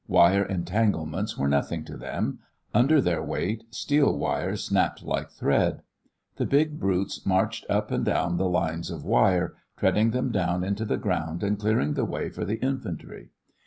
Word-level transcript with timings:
Wire 0.07 0.41
entanglements 0.43 1.37
were 1.37 1.47
nothing 1.47 1.85
to 1.85 1.95
them; 1.95 2.39
under 2.73 2.99
their 2.99 3.21
weight 3.23 3.65
steel 3.69 4.17
wire 4.17 4.55
snapped 4.55 5.03
like 5.03 5.29
thread. 5.29 5.83
The 6.37 6.47
big 6.47 6.79
brutes 6.79 7.23
marched 7.23 7.67
up 7.69 7.91
and 7.91 8.03
down 8.03 8.37
the 8.37 8.49
lines 8.49 8.89
of 8.89 9.05
wire, 9.05 9.53
treading 9.77 10.09
them 10.09 10.31
down 10.31 10.63
into 10.63 10.85
the 10.85 10.97
ground 10.97 11.43
and 11.43 11.59
clearing 11.59 11.93
the 11.93 12.03
way 12.03 12.29
for 12.29 12.45
the 12.45 12.59
infantry. 12.63 13.29